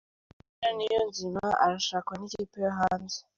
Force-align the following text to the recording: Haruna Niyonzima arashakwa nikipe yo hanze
Haruna 0.61 0.71
Niyonzima 0.75 1.43
arashakwa 1.65 2.13
nikipe 2.17 2.57
yo 2.65 2.71
hanze 2.79 3.17